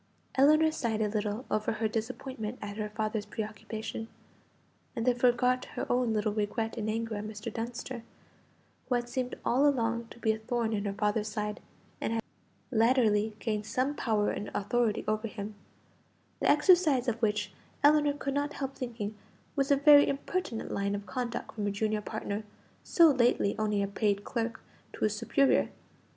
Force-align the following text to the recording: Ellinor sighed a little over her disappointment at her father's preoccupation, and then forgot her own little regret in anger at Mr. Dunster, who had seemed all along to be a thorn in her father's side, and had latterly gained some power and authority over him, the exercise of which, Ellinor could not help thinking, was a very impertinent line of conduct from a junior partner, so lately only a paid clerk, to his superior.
Ellinor 0.33 0.71
sighed 0.71 0.99
a 1.03 1.07
little 1.09 1.45
over 1.51 1.73
her 1.73 1.87
disappointment 1.87 2.57
at 2.59 2.77
her 2.77 2.89
father's 2.89 3.27
preoccupation, 3.27 4.07
and 4.95 5.05
then 5.05 5.13
forgot 5.13 5.65
her 5.75 5.85
own 5.91 6.11
little 6.11 6.33
regret 6.33 6.75
in 6.75 6.89
anger 6.89 7.13
at 7.17 7.23
Mr. 7.23 7.53
Dunster, 7.53 8.01
who 8.89 8.95
had 8.95 9.07
seemed 9.07 9.35
all 9.45 9.67
along 9.67 10.07
to 10.07 10.17
be 10.17 10.31
a 10.31 10.39
thorn 10.39 10.73
in 10.73 10.85
her 10.85 10.93
father's 10.93 11.27
side, 11.27 11.59
and 12.01 12.13
had 12.13 12.23
latterly 12.71 13.35
gained 13.37 13.67
some 13.67 13.93
power 13.93 14.31
and 14.31 14.49
authority 14.55 15.03
over 15.07 15.27
him, 15.27 15.53
the 16.39 16.49
exercise 16.49 17.07
of 17.07 17.21
which, 17.21 17.51
Ellinor 17.83 18.13
could 18.13 18.33
not 18.33 18.53
help 18.53 18.73
thinking, 18.73 19.13
was 19.55 19.69
a 19.69 19.75
very 19.75 20.07
impertinent 20.07 20.71
line 20.71 20.95
of 20.95 21.05
conduct 21.05 21.53
from 21.53 21.67
a 21.67 21.71
junior 21.71 22.01
partner, 22.01 22.43
so 22.83 23.11
lately 23.11 23.55
only 23.59 23.83
a 23.83 23.87
paid 23.87 24.23
clerk, 24.23 24.61
to 24.93 25.03
his 25.03 25.15
superior. 25.15 25.69